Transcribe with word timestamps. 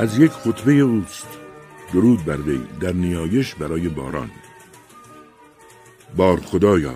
از 0.00 0.18
یک 0.18 0.30
خطبه 0.30 0.72
اوست. 0.72 1.28
درود 1.92 2.24
بر 2.24 2.40
وی 2.40 2.60
در 2.80 2.92
نیایش 2.92 3.54
برای 3.54 3.88
باران. 3.88 4.30
بار 6.16 6.40
خدایا 6.40 6.94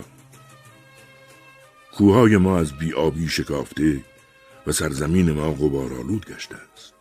کوههای 1.93 2.37
ما 2.37 2.59
از 2.59 2.73
بیابی 2.79 3.29
شکافته 3.29 4.05
و 4.67 4.73
سرزمین 4.73 5.33
ما 5.33 5.53
غبارآلود 5.53 6.27
گشته 6.27 6.57
است. 6.73 6.95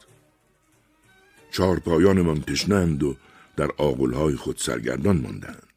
چهار 1.51 1.79
پایانمان 1.79 2.41
تشنند 2.41 3.03
و 3.03 3.15
در 3.55 3.69
آغلهای 3.77 4.35
خود 4.35 4.57
سرگردان 4.57 5.17
ماندند 5.17 5.67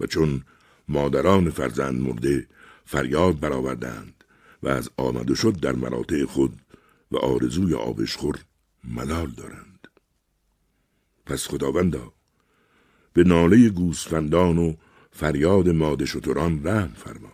و 0.00 0.06
چون 0.06 0.42
مادران 0.88 1.50
فرزند 1.50 2.00
مرده 2.00 2.46
فریاد 2.84 3.40
برآوردند 3.40 4.24
و 4.62 4.68
از 4.68 4.90
آمد 4.96 5.30
و 5.30 5.34
شد 5.34 5.60
در 5.60 5.72
مراتع 5.72 6.24
خود 6.24 6.60
و 7.10 7.16
آرزوی 7.16 7.74
آبشخور 7.74 8.38
ملال 8.84 9.30
دارند. 9.30 9.88
پس 11.26 11.46
خداوندا 11.46 12.12
به 13.12 13.24
ناله 13.24 13.68
گوسفندان 13.68 14.58
و 14.58 14.74
فریاد 15.10 15.68
ماده 15.68 16.04
شتران 16.04 16.64
رحم 16.64 16.92
فرما. 16.96 17.32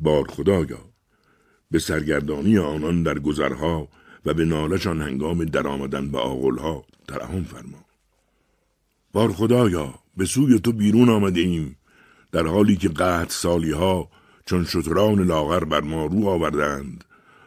بار 0.00 0.28
خدایا 0.28 0.90
به 1.70 1.78
سرگردانی 1.78 2.58
آنان 2.58 3.02
در 3.02 3.18
گذرها 3.18 3.88
و 4.26 4.34
به 4.34 4.44
نالشان 4.44 5.02
هنگام 5.02 5.44
درآمدن 5.44 6.10
به 6.10 6.18
آغلها 6.18 6.84
ترحم 7.08 7.44
فرما. 7.44 7.84
بار 9.12 9.32
خدایا 9.32 9.94
به 10.16 10.24
سوی 10.24 10.60
تو 10.60 10.72
بیرون 10.72 11.08
آمده 11.08 11.40
ایم 11.40 11.76
در 12.32 12.46
حالی 12.46 12.76
که 12.76 12.88
قهد 12.88 13.28
سالی 13.28 13.70
ها 13.70 14.10
چون 14.46 14.64
شتران 14.64 15.22
لاغر 15.22 15.64
بر 15.64 15.80
ما 15.80 16.06
رو 16.06 16.28
آوردند 16.28 17.04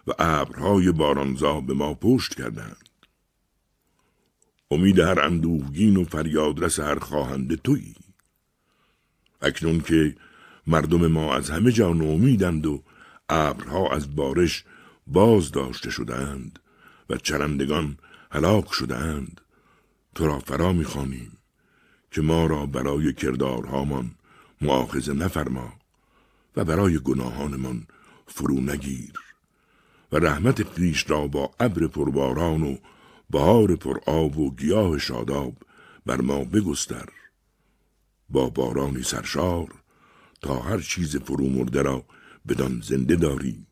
و 0.08 0.12
ابرهای 0.20 0.92
بارانزا 0.92 1.62
به 1.62 1.74
ما 1.74 1.94
پشت 1.94 2.36
کردند. 2.36 2.90
امید 4.72 5.00
هر 5.00 5.20
اندوهگین 5.20 5.98
و 5.98 6.04
فریادرس 6.04 6.80
هر 6.80 7.00
خواهنده 7.00 7.56
تویی. 7.56 7.96
اکنون 9.42 9.82
که 9.82 10.16
مردم 10.68 11.08
ما 11.08 11.36
از 11.36 11.50
همه 11.50 11.72
جا 11.72 11.90
امیدند 11.90 12.66
و 12.66 12.84
ابرها 13.30 13.92
از 13.92 14.16
بارش 14.16 14.64
باز 15.08 15.52
داشته 15.52 15.90
شدند 15.90 16.60
و 17.10 17.18
چرندگان 17.18 17.98
هلاک 18.32 18.74
شدند 18.74 19.42
تو 20.16 20.28
را 20.28 20.40
فرا 20.40 20.74
می‌خوانیم 20.74 21.38
که 22.12 22.22
ما 22.22 22.46
را 22.46 22.66
برای 22.66 23.14
کردارهامان 23.14 24.12
معاخذه 24.62 25.14
نفرما 25.14 25.74
و 26.56 26.66
برای 26.66 27.00
گناهانمان 27.00 27.88
فرو 28.28 28.62
نگیر. 28.62 29.14
و 30.14 30.18
رحمت 30.18 30.74
خیش 30.74 31.10
را 31.10 31.28
با 31.28 31.52
ابر 31.60 31.88
پرباران 31.88 32.64
و 32.64 32.78
بهار 33.30 33.76
پرآب 33.76 34.38
و 34.38 34.56
گیاه 34.56 34.98
شاداب 34.98 35.58
بر 36.06 36.22
ما 36.22 36.44
بگستر. 36.44 37.10
با 38.30 38.50
بارانی 38.50 39.04
سرشار 39.04 39.74
تا 40.42 40.60
هر 40.60 40.80
چیز 40.80 41.16
فرو 41.16 41.50
مرده 41.50 41.82
را 41.82 42.06
بدان 42.48 42.82
زنده 42.84 43.16
داری 43.16 43.66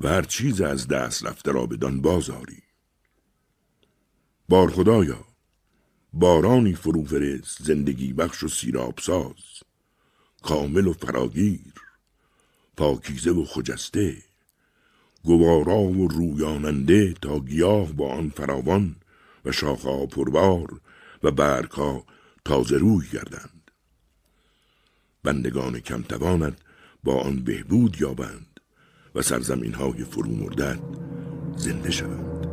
و 0.00 0.08
هر 0.08 0.22
چیز 0.22 0.60
از 0.60 0.88
دست 0.88 1.26
رفته 1.26 1.52
را 1.52 1.66
بدان 1.66 2.00
بازاری 2.00 2.62
بار 4.48 4.70
خدایا 4.70 5.24
بارانی 6.12 6.74
فرو 6.74 7.04
فرست 7.04 7.62
زندگی 7.62 8.12
بخش 8.12 8.42
و 8.42 8.48
سیراب 8.48 8.98
ساز 8.98 9.62
کامل 10.42 10.86
و 10.86 10.92
فراگیر 10.92 11.74
پاکیزه 12.76 13.30
و 13.30 13.44
خجسته 13.44 14.27
گوارا 15.24 15.80
و 15.80 16.08
رویاننده 16.08 17.12
تا 17.12 17.38
گیاه 17.38 17.92
با 17.92 18.12
آن 18.12 18.28
فراوان 18.28 18.96
و 19.44 19.52
شاخها 19.52 20.06
پربار 20.06 20.80
و 21.22 21.30
برگها 21.30 22.04
تازه 22.44 22.76
روی 22.78 23.06
گردند 23.12 23.70
بندگان 25.24 25.80
کمتوانت 25.80 26.54
با 27.04 27.20
آن 27.20 27.36
بهبود 27.36 28.00
یابند 28.00 28.60
و 29.14 29.22
سرزمین 29.22 29.74
های 29.74 30.04
فرو 30.04 30.30
مردد 30.30 30.80
زنده 31.56 31.90
شوند. 31.90 32.48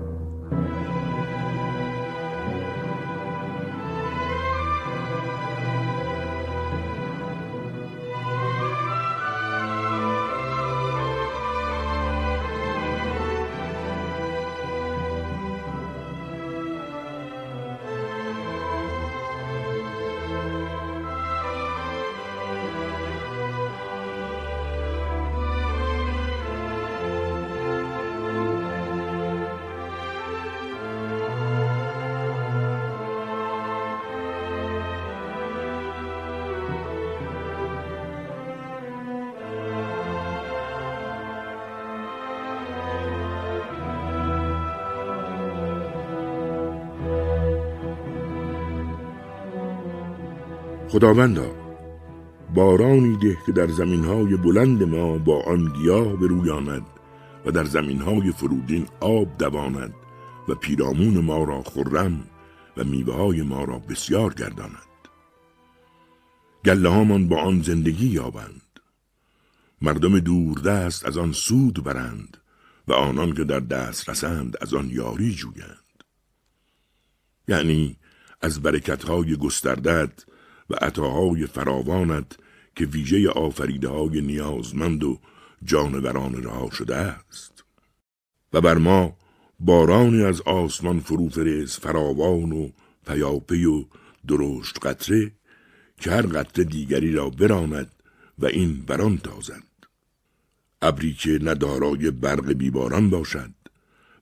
خداوندا 50.96 51.56
بارانی 52.54 53.18
ده 53.18 53.38
که 53.46 53.52
در 53.52 53.68
زمینهای 53.68 54.36
بلند 54.36 54.84
ما 54.84 55.18
با 55.18 55.44
آن 55.44 55.74
گیاه 55.74 56.16
برویاند 56.16 56.86
و 57.46 57.52
در 57.52 57.64
زمینهای 57.64 58.32
فرودین 58.32 58.88
آب 59.00 59.38
دواند 59.38 59.94
و 60.48 60.56
پیرامون 60.56 61.18
ما 61.18 61.44
را 61.44 61.64
خرم 61.64 62.28
و 62.78 62.84
میوه 62.84 63.14
های 63.14 63.42
ما 63.42 63.64
را 63.64 63.80
بسیار 63.80 64.34
گرداند. 64.34 64.88
گله 66.66 66.90
هامان 66.90 67.28
با 67.28 67.42
آن 67.42 67.62
زندگی 67.62 68.08
یابند. 68.08 68.80
مردم 69.82 70.20
دوردست 70.20 71.06
از 71.06 71.18
آن 71.18 71.32
سود 71.32 71.84
برند 71.84 72.38
و 72.88 72.94
آنان 72.94 73.34
که 73.34 73.44
در 73.44 73.60
دست 73.60 74.10
رسند 74.10 74.58
از 74.62 74.74
آن 74.74 74.90
یاری 74.90 75.34
جویند. 75.34 76.04
یعنی 77.48 77.98
از 78.42 78.62
برکتهای 78.62 79.36
گستردت 79.36 80.26
و 80.70 80.76
عطاهای 80.82 81.48
فراوانت 81.48 82.38
که 82.76 82.86
ویژه 82.86 83.30
آفریده 83.30 83.88
های 83.88 84.22
نیازمند 84.22 85.04
و 85.04 85.20
جانوران 85.64 86.44
رها 86.44 86.70
شده 86.70 86.96
است. 86.96 87.64
و 88.54 88.62
بر 88.62 88.78
ما 88.78 89.18
بارانی 89.60 90.24
از 90.24 90.42
آسمان 90.42 91.00
فرو 91.00 91.30
فرست 91.30 91.82
فراوان 91.82 92.52
و 92.52 92.70
پیاپی 93.08 93.66
و 93.66 93.86
درشت 94.28 94.86
قطره 94.86 95.32
که 96.00 96.12
هر 96.12 96.22
قطره 96.22 96.64
دیگری 96.66 97.14
را 97.14 97.30
براند 97.30 97.92
و 98.40 98.46
این 98.46 98.82
بران 98.82 99.18
تازد. 99.18 99.64
ابری 100.82 101.14
که 101.14 101.40
نه 101.42 101.54
دارای 101.54 102.12
برق 102.12 102.52
بیباران 102.52 103.10
باشد 103.10 103.52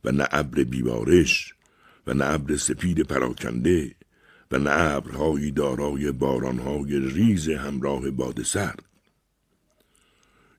و 0.04 0.12
نه 0.12 0.28
ابر 0.32 0.64
بیبارش 0.64 1.54
و 2.08 2.14
نه 2.14 2.26
ابر 2.26 2.56
سپید 2.56 3.00
پراکنده 3.00 3.96
و 4.54 4.58
نه 4.58 4.72
ابرهایی 4.72 5.52
دارای 5.52 6.12
بارانهای 6.12 7.00
ریز 7.00 7.50
همراه 7.50 8.12
باد 8.12 8.44
سرد 8.44 8.84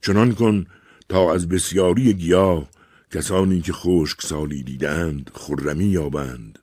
چنان 0.00 0.34
کن 0.34 0.66
تا 1.08 1.34
از 1.34 1.48
بسیاری 1.48 2.14
گیاه 2.14 2.68
کسانی 3.10 3.60
که 3.60 3.72
خشک 3.72 4.22
سالی 4.22 4.62
دیدند 4.62 5.30
خرمی 5.34 5.84
یابند 5.84 6.58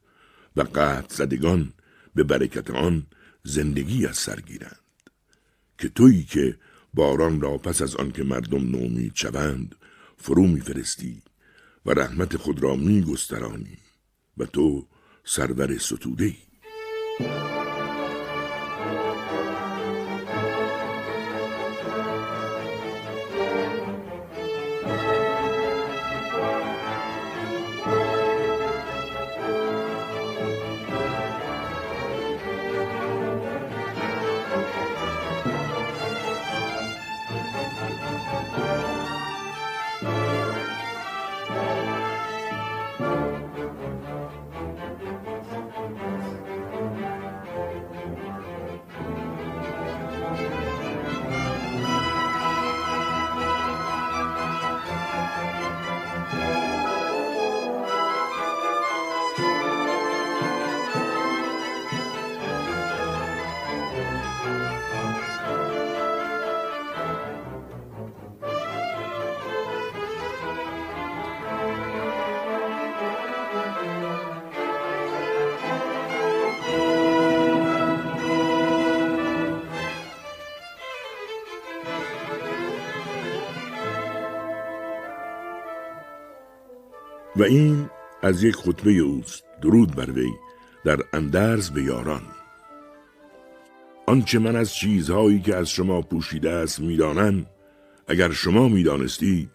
و 0.56 0.62
قطع 0.62 1.16
زدگان 1.16 1.74
به 2.16 2.24
برکت 2.24 2.72
آن 2.72 3.06
زندگی 3.44 4.06
از 4.06 4.18
سر 4.18 4.40
گیرند 4.40 4.80
که 5.78 5.90
تویی 5.90 6.24
که 6.24 6.58
باران 6.94 7.42
را 7.42 7.58
پس 7.58 7.82
از 7.82 7.96
آن 7.96 8.12
که 8.12 8.24
مردم 8.24 8.72
نومید 8.72 9.12
شوند 9.16 9.76
فرو 10.18 10.48
میفرستی 10.48 11.22
و 11.86 11.92
رحمت 11.92 12.38
خود 12.38 12.64
را 12.64 12.76
می 12.76 13.02
گسترانی 13.02 13.78
و 14.38 14.46
تو 14.46 14.88
سرور 15.24 15.78
ستوده. 15.78 16.36
Thank 17.24 17.76
you. 17.76 17.81
و 87.36 87.44
این 87.44 87.90
از 88.22 88.44
یک 88.44 88.56
خطبه 88.56 88.92
اوست 88.92 89.44
درود 89.62 89.96
بر 89.96 90.12
وی 90.12 90.32
در 90.86 91.00
اندرز 91.14 91.70
به 91.70 91.84
یاران 91.84 92.22
آنچه 94.08 94.40
من 94.40 94.56
از 94.56 94.74
چیزهایی 94.74 95.42
که 95.42 95.56
از 95.56 95.70
شما 95.70 96.02
پوشیده 96.02 96.52
است 96.52 96.80
می‌دانم 96.80 97.46
اگر 98.08 98.32
شما 98.32 98.68
می‌دانستید 98.68 99.50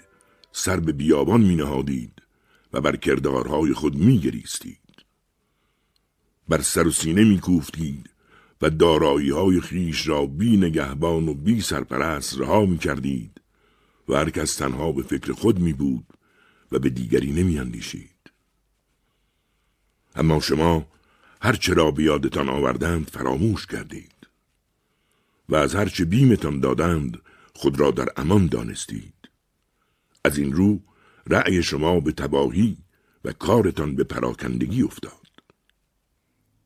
سر 0.52 0.80
به 0.80 0.92
بیابان 0.92 1.40
می 1.40 1.56
نهادید 1.56 2.22
و 2.72 2.80
بر 2.80 2.96
کردارهای 2.96 3.72
خود 3.72 3.96
می 3.96 4.18
گریستید. 4.18 4.78
بر 6.48 6.60
سر 6.60 6.86
و 6.86 6.90
سینه 6.90 7.24
می 7.24 7.38
کوفتید 7.38 8.10
و 8.62 8.70
دارایی 8.70 9.30
های 9.30 9.60
خیش 9.60 10.08
را 10.08 10.26
بی 10.26 10.56
نگهبان 10.56 11.28
و 11.28 11.34
بی 11.34 11.60
سرپرست 11.60 12.40
رها 12.40 12.66
می 12.66 12.78
کردید 12.78 13.40
و 14.08 14.14
هر 14.14 14.30
کس 14.30 14.54
تنها 14.54 14.92
به 14.92 15.02
فکر 15.02 15.32
خود 15.32 15.58
می 15.58 15.72
بود 15.72 16.15
و 16.72 16.78
به 16.78 16.90
دیگری 16.90 17.32
نمی 17.32 17.58
اندیشید. 17.58 18.30
اما 20.16 20.40
شما 20.40 20.86
هر 21.42 21.52
چرا 21.52 21.90
بیادتان 21.90 22.48
آوردند 22.48 23.10
فراموش 23.10 23.66
کردید 23.66 24.12
و 25.48 25.56
از 25.56 25.74
هرچه 25.74 26.04
بیمتان 26.04 26.60
دادند 26.60 27.22
خود 27.54 27.80
را 27.80 27.90
در 27.90 28.08
امان 28.16 28.46
دانستید. 28.46 29.14
از 30.24 30.38
این 30.38 30.52
رو 30.52 30.80
رأی 31.26 31.62
شما 31.62 32.00
به 32.00 32.12
تباهی 32.12 32.78
و 33.24 33.32
کارتان 33.32 33.96
به 33.96 34.04
پراکندگی 34.04 34.82
افتاد. 34.82 35.12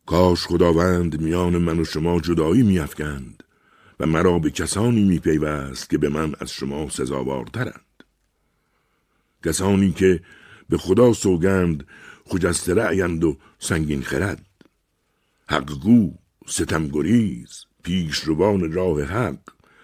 کاش 0.05 0.45
خداوند 0.45 1.21
میان 1.21 1.57
من 1.57 1.79
و 1.79 1.85
شما 1.85 2.19
جدایی 2.19 2.63
میافکند 2.63 3.43
و 3.99 4.05
مرا 4.05 4.39
به 4.39 4.51
کسانی 4.51 5.03
میپیوست 5.03 5.89
که 5.89 5.97
به 5.97 6.09
من 6.09 6.33
از 6.39 6.51
شما 6.51 6.89
سزاوارترند. 6.89 7.90
کسانی 9.45 9.91
که 9.91 10.19
به 10.69 10.77
خدا 10.77 11.13
سوگند 11.13 11.87
خجست 12.25 12.69
رعیند 12.69 13.23
و 13.23 13.37
سنگین 13.59 14.01
خرد. 14.01 14.45
حقگو 15.47 16.13
ستمگریز 16.47 17.65
پیشروان 17.83 18.71
راه 18.71 19.03
حق 19.03 19.39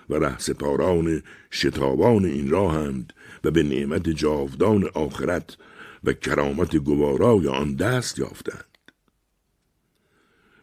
و 0.10 0.16
ره 0.16 0.40
سپاران 0.40 1.24
شتابان 1.52 2.26
این 2.26 2.50
راهند 2.50 3.14
و 3.44 3.52
به 3.52 3.64
نعمت 3.64 4.10
جاودان 4.10 4.90
آخرت 4.94 5.58
و 6.04 6.14
کرامت 6.14 6.76
گوارای 6.76 7.48
آن 7.48 7.76
دست 7.76 8.20
یافتند. 8.20 8.78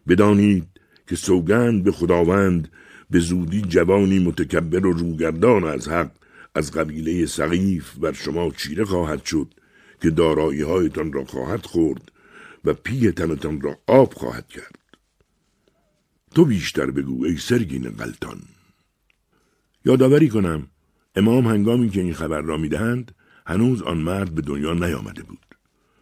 بدانید 0.08 0.66
که 1.06 1.16
سوگند 1.16 1.84
به 1.84 1.92
خداوند 1.92 2.68
به 3.10 3.18
زودی 3.18 3.62
جوانی 3.62 4.18
متکبر 4.18 4.86
و 4.86 4.92
روگردان 4.92 5.64
از 5.64 5.88
حق 5.88 6.10
از 6.54 6.72
قبیله 6.72 7.26
سقیف 7.26 7.94
بر 7.94 8.12
شما 8.12 8.50
چیره 8.50 8.84
خواهد 8.84 9.24
شد 9.24 9.54
که 10.02 10.10
دارایی 10.10 10.62
هایتان 10.62 11.12
را 11.12 11.24
خواهد 11.24 11.66
خورد 11.66 12.12
و 12.64 12.74
پی 12.74 13.10
تنتان 13.10 13.60
را 13.60 13.78
آب 13.86 14.14
خواهد 14.14 14.48
کرد. 14.48 14.78
تو 16.34 16.44
بیشتر 16.44 16.90
بگو 16.90 17.24
ای 17.24 17.36
سرگین 17.36 17.88
غلطان. 17.88 18.42
یادآوری 19.84 20.28
کنم 20.28 20.66
امام 21.16 21.46
هنگامی 21.46 21.90
که 21.90 22.00
این 22.00 22.14
خبر 22.14 22.40
را 22.40 22.56
می‌دهند 22.56 23.14
هنوز 23.46 23.82
آن 23.82 23.98
مرد 23.98 24.34
به 24.34 24.42
دنیا 24.42 24.74
نیامده 24.74 25.22
بود 25.22 25.46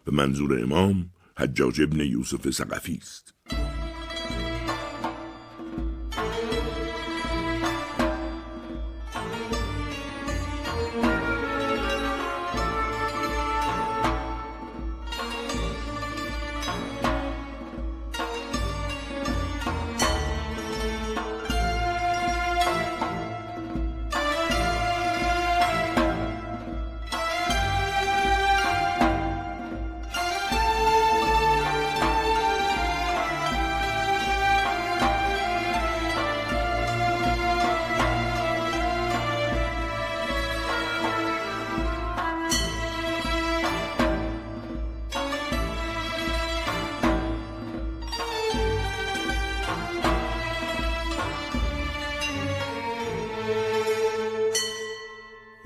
و 0.07 0.11
منظور 0.11 0.62
امام 0.62 1.11
حجاج 1.37 1.81
ابن 1.81 2.00
یوسف 2.00 2.50
سقفی 2.50 2.99
است. 3.03 3.32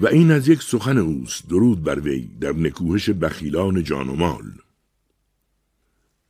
و 0.06 0.08
این 0.08 0.30
از 0.30 0.48
یک 0.48 0.62
سخن 0.62 0.98
اوست 0.98 1.48
درود 1.48 1.82
بر 1.82 2.00
وی 2.00 2.28
در 2.40 2.52
نکوهش 2.52 3.10
بخیلان 3.10 3.84
جان 3.84 4.08
و 4.08 4.16
مال 4.16 4.52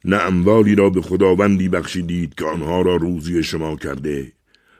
نه 0.05 0.17
اموالی 0.17 0.75
را 0.75 0.91
به 0.91 1.03
خداوندی 1.03 1.69
بخشیدید 1.69 2.35
که 2.35 2.45
آنها 2.45 2.83
را 2.83 2.97
روزی 2.97 3.43
شما 3.43 3.77
کرده 3.77 4.33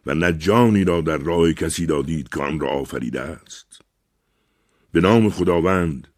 و 0.07 0.15
نه 0.15 0.33
جانی 0.33 0.85
را 0.85 1.01
در 1.01 1.17
راه 1.17 1.53
کسی 1.53 1.87
دادید 1.87 2.29
که 2.29 2.43
آن 2.43 2.61
را 2.61 2.69
آفریده 2.69 3.21
است 3.21 3.81
به 4.93 5.01
نام 5.01 5.31
خداوند 5.31 6.09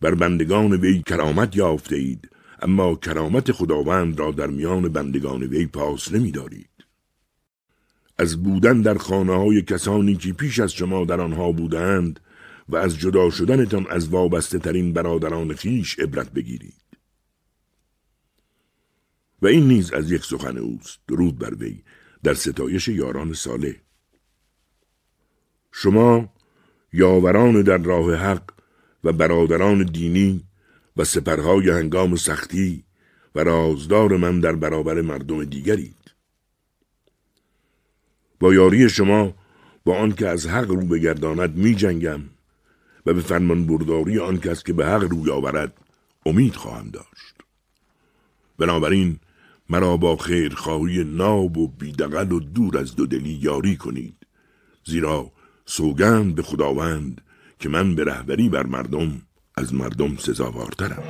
بر 0.00 0.14
بندگان 0.14 0.72
وی 0.72 1.02
کرامت 1.02 1.56
یافته 1.56 1.96
اید 1.96 2.30
اما 2.62 2.94
کرامت 2.94 3.52
خداوند 3.52 4.18
را 4.18 4.30
در 4.30 4.46
میان 4.46 4.88
بندگان 4.88 5.42
وی 5.42 5.66
پاس 5.66 6.12
نمی 6.12 6.30
دارید. 6.30 6.68
از 8.18 8.42
بودن 8.42 8.82
در 8.82 8.98
خانه 8.98 9.36
های 9.36 9.62
کسانی 9.62 10.16
که 10.16 10.32
پیش 10.32 10.58
از 10.58 10.72
شما 10.72 11.04
در 11.04 11.20
آنها 11.20 11.52
بودند 11.52 12.20
و 12.68 12.76
از 12.76 12.98
جدا 12.98 13.30
شدنتان 13.30 13.86
از 13.90 14.08
وابسته 14.08 14.58
ترین 14.58 14.92
برادران 14.92 15.54
خیش 15.54 15.98
عبرت 15.98 16.32
بگیرید. 16.32 16.82
و 19.42 19.46
این 19.46 19.68
نیز 19.68 19.92
از 19.92 20.10
یک 20.10 20.24
سخن 20.24 20.58
اوست 20.58 20.98
درود 21.08 21.38
بر 21.38 21.54
وی 21.54 21.82
در 22.22 22.34
ستایش 22.34 22.88
یاران 22.88 23.32
ساله 23.32 23.76
شما 25.72 26.32
یاوران 26.92 27.62
در 27.62 27.78
راه 27.78 28.14
حق 28.14 28.50
و 29.04 29.12
برادران 29.12 29.82
دینی 29.82 30.44
و 30.96 31.04
سپرهای 31.04 31.70
هنگام 31.70 32.16
سختی 32.16 32.84
و 33.34 33.40
رازدار 33.40 34.16
من 34.16 34.40
در 34.40 34.52
برابر 34.52 35.00
مردم 35.00 35.44
دیگرید. 35.44 35.96
با 38.40 38.54
یاری 38.54 38.88
شما 38.88 39.34
با 39.84 39.98
آنکه 39.98 40.28
از 40.28 40.46
حق 40.46 40.70
رو 40.70 40.86
بگرداند 40.86 41.56
می 41.56 41.74
جنگم 41.74 42.20
و 43.08 43.14
به 43.14 43.20
فرمان 43.20 43.66
برداری 43.66 44.18
آن 44.18 44.38
کس 44.38 44.62
که 44.62 44.72
به 44.72 44.86
حق 44.86 45.02
روی 45.02 45.30
آورد 45.30 45.72
امید 46.26 46.54
خواهم 46.54 46.90
داشت. 46.90 47.34
بنابراین 48.58 49.18
مرا 49.70 49.96
با 49.96 50.16
خیرخواهی 50.16 51.04
ناب 51.04 51.58
و 51.58 51.68
بیدقل 51.68 52.32
و 52.32 52.40
دور 52.40 52.78
از 52.78 52.96
دودلی 52.96 53.38
یاری 53.42 53.76
کنید 53.76 54.16
زیرا 54.84 55.32
سوگند 55.66 56.34
به 56.34 56.42
خداوند 56.42 57.20
که 57.58 57.68
من 57.68 57.94
به 57.94 58.04
رهبری 58.04 58.48
بر 58.48 58.66
مردم 58.66 59.22
از 59.54 59.74
مردم 59.74 60.16
سزاوارترم. 60.16 61.02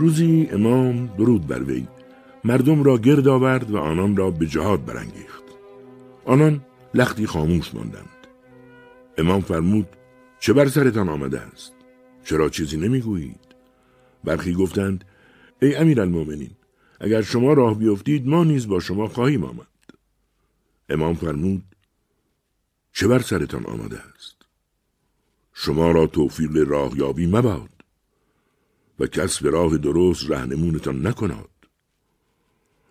روزی 0.00 0.48
امام 0.52 1.06
درود 1.06 1.46
بر 1.46 1.62
وی. 1.62 1.86
مردم 2.44 2.82
را 2.82 2.98
گرد 2.98 3.28
آورد 3.28 3.70
و 3.70 3.76
آنان 3.78 4.16
را 4.16 4.30
به 4.30 4.46
جهاد 4.46 4.84
برانگیخت. 4.84 5.42
آنان 6.24 6.60
لختی 6.94 7.26
خاموش 7.26 7.74
ماندند. 7.74 8.26
امام 9.18 9.40
فرمود 9.40 9.86
چه 10.40 10.52
بر 10.52 10.68
سرتان 10.68 11.08
آمده 11.08 11.40
است؟ 11.40 11.72
چرا 12.24 12.48
چیزی 12.48 12.76
نمی‌گویید؟ 12.76 13.40
برخی 14.24 14.54
گفتند 14.54 15.04
ای 15.62 15.74
امیر 15.74 16.00
المومنین 16.00 16.50
اگر 17.00 17.22
شما 17.22 17.52
راه 17.52 17.78
بیفتید 17.78 18.28
ما 18.28 18.44
نیز 18.44 18.68
با 18.68 18.80
شما 18.80 19.08
خواهیم 19.08 19.44
آمد. 19.44 19.66
امام 20.88 21.14
فرمود 21.14 21.64
چه 22.92 23.08
بر 23.08 23.18
سرتان 23.18 23.66
آمده 23.66 23.98
است؟ 23.98 24.36
شما 25.54 25.90
را 25.90 26.06
توفیق 26.06 26.68
راهیابی 26.68 27.26
مباد. 27.26 27.79
و 29.00 29.06
کس 29.06 29.42
به 29.42 29.50
راه 29.50 29.78
درست 29.78 30.30
رهنمونتان 30.30 31.06
نکناد 31.06 31.48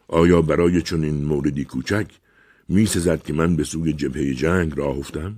آیا 0.08 0.42
برای 0.42 0.82
چنین 0.82 1.24
موردی 1.24 1.66
کوچک 1.66 2.08
می 2.70 2.86
سزد 2.86 3.24
که 3.24 3.34
من 3.34 3.56
به 3.56 3.64
سوی 3.64 3.94
جبهه 3.94 4.34
جنگ 4.34 4.78
راه 4.78 4.98
افتم؟ 4.98 5.36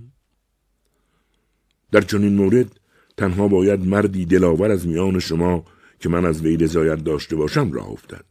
در 1.92 2.02
چنین 2.02 2.36
مورد 2.36 2.80
تنها 3.18 3.48
باید 3.48 3.86
مردی 3.86 4.26
دلاور 4.26 4.72
از 4.72 4.88
میان 4.88 5.20
شما 5.20 5.66
که 6.00 6.10
من 6.10 6.26
از 6.26 6.42
وی 6.42 6.58
رضایت 6.58 7.04
داشته 7.04 7.36
باشم 7.36 7.72
راه 7.72 7.90
افتد 7.90 8.26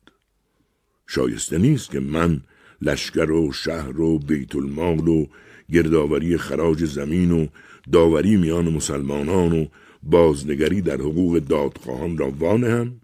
شایسته 1.06 1.59
نیست 1.59 1.90
که 1.90 2.00
من 2.00 2.40
لشکر 2.82 3.30
و 3.30 3.52
شهر 3.52 4.00
و 4.00 4.18
بیت 4.18 4.56
المال 4.56 5.09
و 5.09 5.26
گردآوری 5.73 6.37
خراج 6.37 6.85
زمین 6.85 7.30
و 7.30 7.47
داوری 7.92 8.37
میان 8.37 8.68
مسلمانان 8.68 9.52
و 9.52 9.66
بازنگری 10.02 10.83
در 10.83 10.97
حقوق 10.97 11.38
دادخواهان 11.38 12.19
را 12.19 12.30
وانهم 12.30 13.00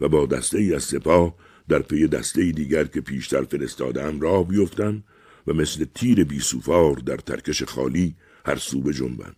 و 0.00 0.08
با 0.08 0.26
دسته 0.26 0.58
ای 0.58 0.74
از 0.74 0.82
سپاه 0.82 1.34
در 1.68 1.82
پی 1.82 2.06
دسته 2.06 2.52
دیگر 2.52 2.84
که 2.84 3.00
پیشتر 3.00 3.42
فرستادم 3.42 4.20
راه 4.20 4.48
بیفتم 4.48 5.02
و 5.46 5.52
مثل 5.52 5.84
تیر 5.94 6.24
بیسوفار 6.24 6.94
در 6.96 7.16
ترکش 7.16 7.62
خالی 7.62 8.14
هر 8.46 8.56
سو 8.56 8.80
بجنبم 8.80 9.36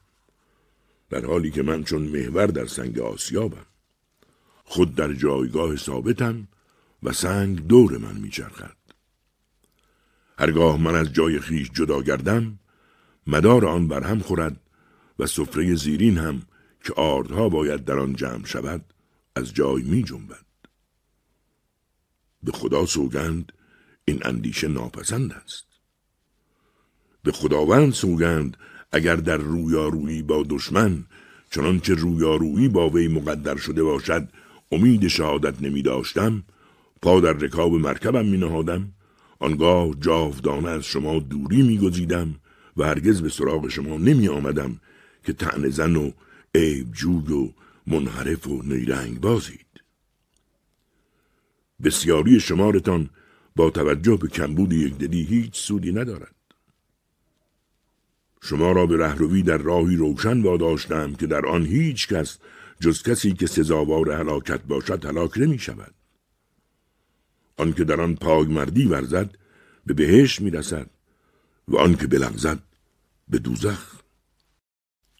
در 1.11 1.27
حالی 1.27 1.51
که 1.51 1.63
من 1.63 1.85
چون 1.85 2.03
محور 2.03 2.47
در 2.47 2.67
سنگ 2.67 2.99
آسیابم 2.99 3.67
خود 4.65 4.95
در 4.95 5.13
جایگاه 5.13 5.77
ثابتم 5.77 6.49
و 7.03 7.13
سنگ 7.13 7.67
دور 7.67 7.99
من 7.99 8.17
میچرخد. 8.17 8.77
هرگاه 10.39 10.81
من 10.81 10.95
از 10.95 11.13
جای 11.13 11.41
خیش 11.41 11.71
جدا 11.71 12.03
گردم 12.03 12.59
مدار 13.27 13.67
آن 13.67 13.89
بر 13.89 14.03
هم 14.03 14.19
خورد 14.19 14.61
و 15.19 15.27
سفره 15.27 15.75
زیرین 15.75 16.19
هم 16.19 16.43
که 16.85 16.93
آردها 16.93 17.49
باید 17.49 17.85
در 17.85 17.99
آن 17.99 18.17
جمع 18.17 18.47
شود 18.47 18.85
از 19.37 19.55
جای 19.55 19.83
می 19.83 20.03
جنبد. 20.03 20.47
به 22.43 22.53
خدا 22.53 22.87
سوگند 22.87 23.53
این 24.05 24.19
اندیشه 24.25 24.69
ناپسند 24.69 25.33
است. 25.33 25.67
به 27.23 27.33
خداوند 27.33 27.93
سوگند 27.93 28.57
اگر 28.93 29.17
در 29.17 29.37
رویارویی 29.37 30.23
با 30.23 30.45
دشمن 30.49 31.05
چنانچه 31.51 31.95
رویارویی 31.95 32.69
با 32.69 32.91
وی 32.91 33.09
مقدر 33.09 33.57
شده 33.57 33.83
باشد 33.83 34.29
امید 34.73 35.09
شهادت 35.09 35.63
نمی 35.63 35.83
داشتم 35.83 36.43
پا 37.03 37.21
در 37.21 37.33
رکاب 37.33 37.73
مرکبم 37.73 38.27
می 38.27 38.39
نهادم 38.39 38.93
آنگاه 39.39 39.91
جاودانه 40.01 40.69
از 40.69 40.85
شما 40.85 41.19
دوری 41.19 41.63
می 41.63 41.79
گذیدم 41.79 42.35
و 42.77 42.85
هرگز 42.85 43.23
به 43.23 43.29
سراغ 43.29 43.69
شما 43.69 43.97
نمی 43.97 44.29
آمدم 44.29 44.81
که 45.25 45.33
تن 45.33 45.69
زن 45.69 45.97
و 45.97 46.11
عیب 46.55 47.07
و 47.07 47.53
منحرف 47.87 48.47
و 48.47 48.63
نیرنگ 48.63 49.21
بازید 49.21 49.83
بسیاری 51.83 52.41
شمارتان 52.41 53.11
با 53.57 53.71
توجه 53.71 54.17
به 54.17 54.29
کمبود 54.29 54.73
یکدلی 54.73 55.23
هیچ 55.23 55.57
سودی 55.57 55.93
ندارد 55.93 56.35
شما 58.43 58.73
را 58.73 58.87
به 58.87 58.97
رهروی 58.97 59.43
در 59.43 59.59
راهی 59.59 59.97
روشن 59.97 60.43
واداشتم 60.43 61.15
که 61.15 61.27
در 61.27 61.47
آن 61.47 61.67
هیچ 61.67 62.09
کس 62.09 62.39
جز 62.81 63.03
کسی 63.03 63.33
که 63.33 63.47
سزاوار 63.47 64.11
هلاکت 64.11 64.63
باشد 64.63 65.05
هلاک 65.05 65.39
نمی 65.39 65.59
شود. 65.59 65.95
آنکه 67.57 67.85
در 67.85 68.01
آن 68.01 68.15
پاگ 68.15 68.51
مردی 68.51 68.87
ورزد 68.87 69.39
به 69.87 69.95
بهشت 69.95 70.41
می 70.41 70.51
رسد 70.51 70.91
و 71.69 71.77
آنکه 71.77 72.07
بلغزد 72.07 72.59
به 73.29 73.39
دوزخ. 73.39 74.02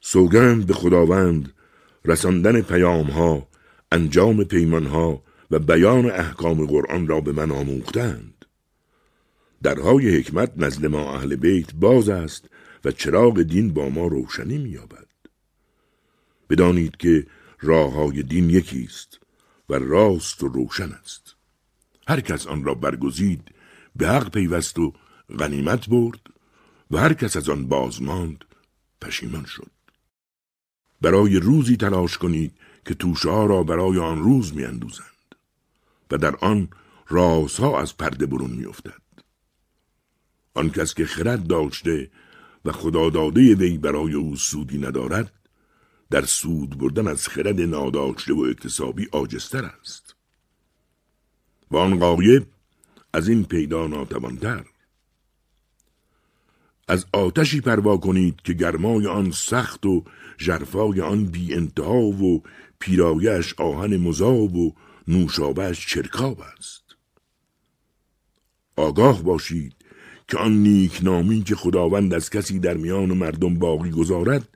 سوگند 0.05 0.67
به 0.67 0.75
خداوند 0.75 1.53
رساندن 2.05 2.61
پیام 2.61 3.07
ها 3.07 3.49
انجام 3.93 4.45
پیمان 4.45 4.87
ها 4.87 5.23
و 5.51 5.59
بیان 5.59 6.11
احکام 6.11 6.67
قرآن 6.67 7.07
را 7.07 7.21
به 7.21 7.33
من 7.33 7.51
آموختند. 7.51 8.45
درهای 9.63 10.19
حکمت 10.19 10.53
نزد 10.57 10.87
ما 10.87 11.15
اهل 11.15 11.37
بیت 11.37 11.75
باز 11.75 12.09
است 12.09 12.49
و 12.85 12.91
چراغ 12.91 13.43
دین 13.43 13.73
با 13.73 13.89
ما 13.89 14.07
روشنی 14.07 14.59
مییابد. 14.59 15.07
بدانید 16.51 16.97
که 16.97 17.27
راه 17.61 17.93
های 17.93 18.23
دین 18.23 18.51
یکی 18.51 18.85
است 18.85 19.21
و 19.69 19.75
راست 19.75 20.43
و 20.43 20.49
روشن 20.49 20.93
است. 20.93 21.37
هر 22.09 22.21
کس 22.21 22.47
آن 22.47 22.65
را 22.65 22.75
برگزید 22.75 23.55
به 23.97 24.09
حق 24.09 24.31
پیوست 24.31 24.79
و 24.79 24.93
غنیمت 25.39 25.89
برد 25.89 26.21
و 26.91 26.99
هر 26.99 27.13
کس 27.13 27.37
از 27.37 27.49
آن 27.49 27.69
بازماند 27.69 28.45
پشیمان 29.01 29.45
شد. 29.45 29.82
برای 31.03 31.37
روزی 31.37 31.77
تلاش 31.77 32.19
کنید 32.19 32.53
که 32.87 32.95
توشه 32.95 33.31
ها 33.31 33.47
را 33.47 33.63
برای 33.63 33.99
آن 33.99 34.23
روز 34.23 34.55
میاندوزند 34.55 35.07
و 36.11 36.19
در 36.19 36.37
آن 36.37 36.69
رازها 37.09 37.81
از 37.81 37.97
پرده 37.97 38.27
برون 38.27 38.51
میافتد. 38.51 39.03
آن 40.55 40.71
کس 40.71 40.95
که 40.95 41.07
خرد 41.07 41.47
داشته 41.47 42.11
و 42.65 42.73
خدا 42.73 43.11
داده 43.11 43.55
وی 43.55 43.79
برای 43.79 44.15
او 44.15 44.37
سودی 44.37 44.79
ندارد 44.79 45.33
در 46.11 46.25
سود 46.25 46.79
بردن 46.79 47.09
از 47.09 47.29
خرد 47.29 47.61
ناداشته 47.61 48.35
و 48.35 48.41
اکتسابی 48.41 49.09
آجستر 49.13 49.65
است. 49.65 50.17
و 51.71 51.77
آن 51.77 51.99
قایب 51.99 52.47
از 53.13 53.29
این 53.29 53.45
پیدا 53.45 53.87
ناتوانتر 53.87 54.65
از 56.89 57.07
آتشی 57.13 57.61
پروا 57.61 57.97
کنید 57.97 58.41
که 58.45 58.53
گرمای 58.53 59.07
آن 59.07 59.31
سخت 59.31 59.87
و 59.87 60.05
جرفای 60.39 61.01
آن 61.01 61.25
بی 61.25 61.55
انتها 61.55 62.01
و 62.01 62.43
پیرایش 62.79 63.55
آهن 63.55 63.97
مذاب 63.97 64.57
و 64.57 64.75
نوشابهش 65.09 65.87
چرکاب 65.87 66.41
است. 66.41 66.83
آگاه 68.77 69.23
باشید 69.23 69.75
که 70.29 70.39
آن 70.39 70.53
نیک 70.53 71.01
نامی 71.03 71.43
که 71.43 71.55
خداوند 71.55 72.15
از 72.15 72.31
کسی 72.31 72.59
در 72.59 72.75
میان 72.75 73.13
مردم 73.13 73.55
باقی 73.55 73.91
گذارد 73.91 74.49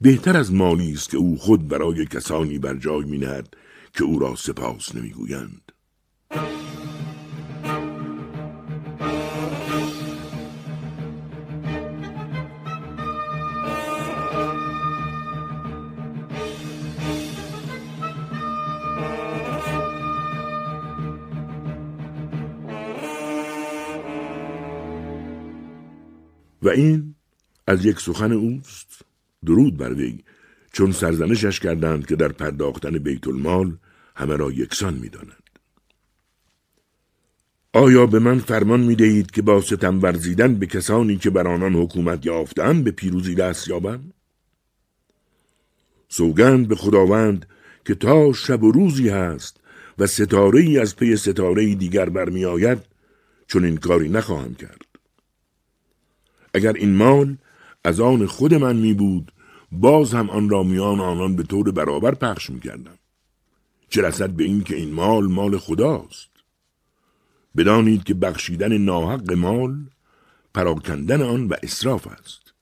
بهتر 0.00 0.36
از 0.36 0.52
مالی 0.52 0.92
است 0.92 1.10
که 1.10 1.16
او 1.16 1.38
خود 1.38 1.68
برای 1.68 2.06
کسانی 2.06 2.58
بر 2.58 2.74
جای 2.74 3.04
مینهد 3.04 3.54
که 3.92 4.04
او 4.04 4.18
را 4.18 4.34
سپاس 4.36 4.94
نمی‌گویند. 4.94 5.72
و 26.66 26.68
این 26.68 27.14
از 27.66 27.84
یک 27.84 28.00
سخن 28.00 28.32
اوست 28.32 29.02
درود 29.46 29.76
بر 29.76 29.94
وی 29.94 30.24
چون 30.72 30.92
سرزنشش 30.92 31.60
کردند 31.60 32.06
که 32.06 32.16
در 32.16 32.32
پرداختن 32.32 32.98
بیت 32.98 33.28
المال 33.28 33.76
همه 34.16 34.36
را 34.36 34.52
یکسان 34.52 34.94
می‌دانند 34.94 35.46
آیا 37.72 38.06
به 38.06 38.18
من 38.18 38.38
فرمان 38.38 38.80
می 38.80 38.94
دهید 38.94 39.30
که 39.30 39.42
با 39.42 39.60
ستم 39.60 40.02
ورزیدن 40.02 40.54
به 40.54 40.66
کسانی 40.66 41.16
که 41.16 41.30
بر 41.30 41.48
آنان 41.48 41.74
حکومت 41.74 42.26
یافتند 42.26 42.84
به 42.84 42.90
پیروزی 42.90 43.34
دست 43.34 43.68
یابم؟ 43.68 44.12
سوگند 46.08 46.68
به 46.68 46.74
خداوند 46.74 47.46
که 47.84 47.94
تا 47.94 48.32
شب 48.32 48.62
و 48.62 48.72
روزی 48.72 49.08
هست 49.08 49.60
و 49.98 50.06
ستاره 50.06 50.60
ای 50.60 50.78
از 50.78 50.96
پی 50.96 51.16
ستاره 51.16 51.74
دیگر 51.74 52.08
برمی 52.08 52.44
آید 52.44 52.78
چون 53.46 53.64
این 53.64 53.76
کاری 53.76 54.08
نخواهم 54.08 54.54
کرد. 54.54 54.85
اگر 56.56 56.72
این 56.72 56.96
مال 56.96 57.36
از 57.84 58.00
آن 58.00 58.26
خود 58.26 58.54
من 58.54 58.76
می 58.76 58.94
بود 58.94 59.32
باز 59.72 60.14
هم 60.14 60.30
آن 60.30 60.48
را 60.48 60.62
میان 60.62 61.00
آنان 61.00 61.36
به 61.36 61.42
طور 61.42 61.70
برابر 61.70 62.14
پخش 62.14 62.50
می 62.50 62.60
کردم. 62.60 62.98
چه 63.88 64.02
رسد 64.02 64.30
به 64.30 64.44
این 64.44 64.62
که 64.62 64.76
این 64.76 64.92
مال 64.92 65.26
مال 65.26 65.58
خداست. 65.58 66.30
بدانید 67.56 68.04
که 68.04 68.14
بخشیدن 68.14 68.78
ناحق 68.78 69.32
مال 69.32 69.76
پراکندن 70.54 71.22
آن 71.22 71.48
و 71.48 71.54
اصراف 71.62 72.06
است. 72.06 72.54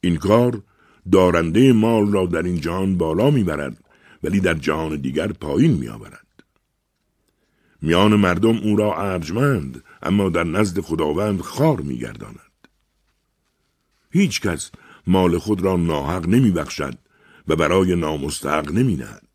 این 0.00 0.16
کار 0.16 0.62
دارنده 1.12 1.72
مال 1.72 2.12
را 2.12 2.26
در 2.26 2.42
این 2.42 2.60
جهان 2.60 2.98
بالا 2.98 3.30
می‌برد 3.30 3.84
ولی 4.22 4.40
در 4.40 4.54
جهان 4.54 4.96
دیگر 4.96 5.32
پایین 5.32 5.72
میآورد. 5.72 6.26
میان 7.82 8.16
مردم 8.16 8.56
او 8.56 8.76
را 8.76 8.96
ارجمند 8.96 9.84
اما 10.02 10.28
در 10.28 10.44
نزد 10.44 10.80
خداوند 10.80 11.40
خار 11.40 11.80
میگرداند. 11.80 12.68
هیچ 14.10 14.40
کس 14.40 14.70
مال 15.06 15.38
خود 15.38 15.60
را 15.60 15.76
ناحق 15.76 16.28
نمی 16.28 16.50
بخشد 16.50 16.98
و 17.48 17.56
برای 17.56 17.96
نامستحق 17.96 18.72
نمی 18.72 18.96
نهد. 18.96 19.28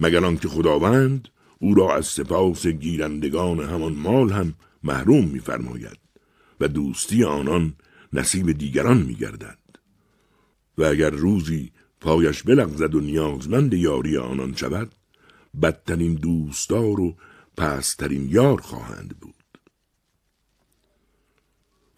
مگر 0.00 0.24
آنکه 0.24 0.48
خداوند 0.48 1.28
او 1.58 1.74
را 1.74 1.96
از 1.96 2.06
سپاس 2.06 2.66
گیرندگان 2.66 3.60
همان 3.60 3.92
مال 3.92 4.32
هم 4.32 4.54
محروم 4.82 5.24
میفرماید 5.24 5.98
و 6.60 6.68
دوستی 6.68 7.24
آنان 7.24 7.74
نصیب 8.12 8.52
دیگران 8.52 8.98
میگردد 8.98 9.58
و 10.78 10.84
اگر 10.84 11.10
روزی 11.10 11.72
پایش 12.00 12.42
بلغزد 12.42 12.94
و 12.94 13.00
نیازمند 13.00 13.74
یاری 13.74 14.16
آنان 14.16 14.54
شود 14.54 14.92
بدترین 15.62 16.14
دوستدار 16.14 17.00
و 17.00 17.16
پسترین 17.58 18.28
یار 18.30 18.60
خواهند 18.60 19.16
بود. 19.20 19.34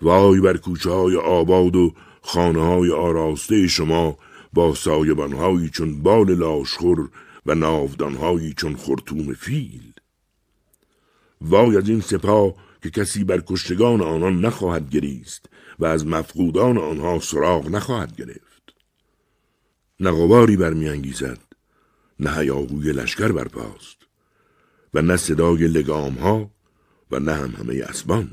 وای 0.03 0.41
بر 0.41 0.57
کوچه 0.57 0.91
های 0.91 1.17
آباد 1.17 1.77
و 1.77 1.95
خانه 2.23 2.65
های 2.65 2.91
آراسته 2.91 3.69
شما 3.69 4.19
با 4.53 4.75
سایبانهایی 4.75 5.71
چون 5.71 6.03
بال 6.03 6.35
لاشخور 6.35 7.11
و 7.47 7.55
ناودانهایی 7.55 8.55
چون 8.57 8.77
خرطوم 8.77 9.35
فیل. 9.35 9.93
وای 11.41 11.77
از 11.77 11.89
این 11.89 12.01
سپاه 12.01 12.55
که 12.83 12.91
کسی 12.91 13.25
بر 13.25 13.43
کشتگان 13.47 14.01
آنان 14.01 14.41
نخواهد 14.41 14.91
گریست 14.91 15.47
و 15.79 15.85
از 15.85 16.07
مفقودان 16.07 16.79
آنها 16.79 17.21
سراغ 17.21 17.69
نخواهد 17.69 18.17
گرفت. 18.17 18.75
نه 20.01 20.11
غباری 20.11 20.57
برمیانگیزد 20.57 21.39
نه 22.21 22.37
هیاهوی 22.37 22.93
لشکر 22.93 23.33
برپاست. 23.33 24.00
و 24.95 25.03
نه 25.03 25.17
صدای 25.17 25.69
لگام 25.69 26.15
ها 26.15 26.51
و 27.11 27.19
نه 27.19 27.33
هم 27.33 27.51
همه 27.51 27.85
اسبان 27.89 28.31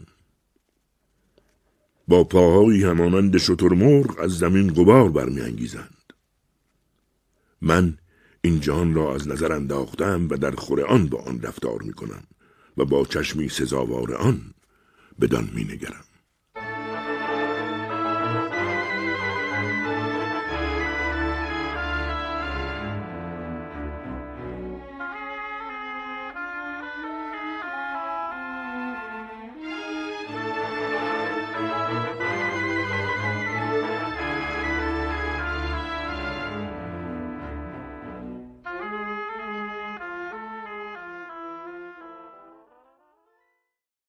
با 2.07 2.23
پاهایی 2.23 2.83
همانند 2.83 3.37
شترمرغ 3.37 4.19
از 4.19 4.37
زمین 4.37 4.73
غبار 4.73 5.09
برمیانگیزند 5.09 6.13
من 7.61 7.97
این 8.41 8.59
جهان 8.59 8.93
را 8.93 9.15
از 9.15 9.27
نظر 9.27 9.51
انداختم 9.51 10.27
و 10.29 10.37
در 10.37 10.51
خور 10.51 10.85
آن 10.85 11.07
با 11.07 11.17
آن 11.21 11.41
رفتار 11.41 11.81
می 11.81 11.93
کنم 11.93 12.23
و 12.77 12.85
با 12.85 13.05
چشمی 13.05 13.49
سزاوار 13.49 14.13
آن 14.13 14.41
بدان 15.21 15.49
می 15.53 15.63
نگرم. 15.63 16.06